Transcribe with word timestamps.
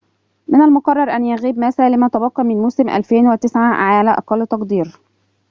من 0.47 0.61
المُقرّر 0.61 1.09
أن 1.09 1.25
يغيب 1.25 1.59
ماسا 1.59 1.89
لما 1.89 2.07
تبقى 2.07 2.43
من 2.43 2.57
موسم 2.61 2.89
2009 2.89 3.61
على 3.73 4.11
أقل 4.11 4.47
تقدير 4.47 4.99